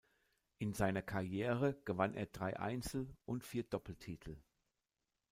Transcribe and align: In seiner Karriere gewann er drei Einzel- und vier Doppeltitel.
In 0.57 0.73
seiner 0.73 1.03
Karriere 1.03 1.77
gewann 1.85 2.15
er 2.15 2.25
drei 2.25 2.57
Einzel- 2.59 3.15
und 3.27 3.43
vier 3.43 3.61
Doppeltitel. 3.61 4.35